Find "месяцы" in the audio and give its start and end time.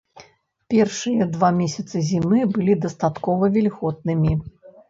1.59-1.95